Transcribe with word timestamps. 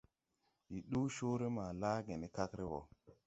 Ndi 0.73 0.79
ɗuu 0.89 1.07
coore 1.15 1.47
maa 1.55 1.71
laage 1.81 2.13
ne 2.17 2.27
kagre 2.35 2.65
woo. 2.71 2.85